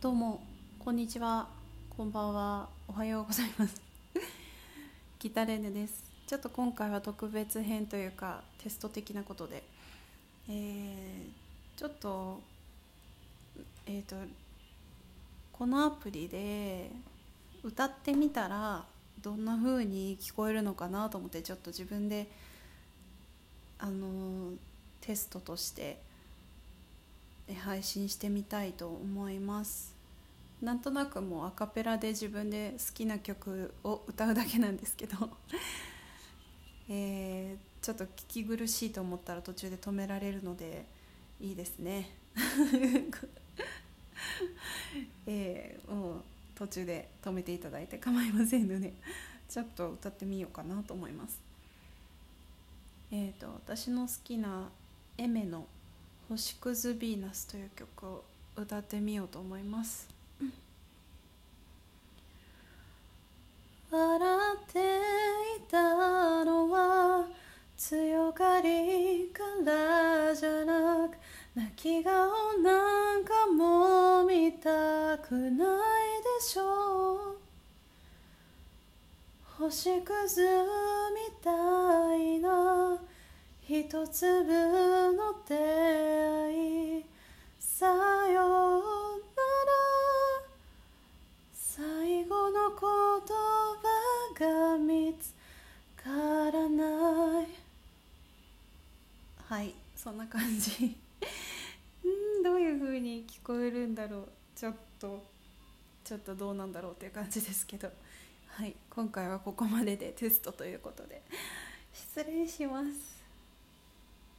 [0.00, 0.40] どうも
[0.78, 1.46] こんにちは。
[1.90, 2.70] こんばんは。
[2.88, 3.82] おはようございます。
[5.20, 6.10] ギタレンです。
[6.26, 9.62] ちょっと今回は特別編というかテスト的なことで。
[10.48, 12.40] えー、ちょっと
[13.84, 14.16] えっ、ー、と
[15.52, 16.90] このアプリで
[17.62, 18.86] 歌ってみたら
[19.20, 22.32] どんな風に聞こえるのかなと思ってちょっと自分で
[23.78, 24.54] あの
[25.02, 26.00] テストとして
[27.54, 29.99] 配信してみたいと思います。
[30.62, 35.30] なんとなくもうアカペラで自分で好きな曲を歌うだけなんですけど
[36.88, 40.84] えー、ちょっと聞き苦しいと思ったら途中で止められるので
[41.40, 42.10] いいですね
[45.26, 46.22] えー、もう
[46.54, 48.92] 途中で止めていただいて構いませんので
[49.48, 51.40] ちょっと歌ってみようかなと思います
[53.12, 54.68] えーと、と私の好きな
[55.16, 55.66] エメの
[56.28, 58.24] 「星屑ヴィーナス」という曲を
[58.56, 60.19] 歌ってみようと思います。
[71.54, 72.12] 泣き顔
[72.62, 75.68] なんかも見たくない
[76.38, 77.36] でしょう
[79.58, 81.50] 星屑みた
[82.16, 82.98] いな
[83.62, 87.04] 一粒の出会い
[87.58, 89.20] さよなら。
[91.52, 95.34] 最後の言葉が見つ
[96.02, 96.68] から。
[96.68, 97.46] ない
[99.48, 100.96] はいそんな感じ
[102.70, 104.28] いう風に聞こえるんだろう。
[104.54, 105.24] ちょっと
[106.04, 107.90] ちょっとどうなんだろうっていう感じですけど。
[108.46, 108.74] はい。
[108.88, 111.22] 今回はここまででテストということで。
[111.92, 113.19] 失礼します。